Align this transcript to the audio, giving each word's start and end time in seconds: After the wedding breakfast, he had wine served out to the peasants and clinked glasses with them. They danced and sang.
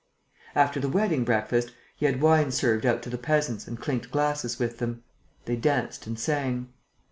After 0.55 0.79
the 0.79 0.89
wedding 0.89 1.23
breakfast, 1.23 1.73
he 1.95 2.07
had 2.07 2.21
wine 2.21 2.49
served 2.51 2.87
out 2.87 3.03
to 3.03 3.09
the 3.11 3.19
peasants 3.19 3.67
and 3.67 3.79
clinked 3.79 4.09
glasses 4.09 4.57
with 4.57 4.79
them. 4.79 5.03
They 5.45 5.55
danced 5.57 6.07
and 6.07 6.17
sang. 6.17 6.73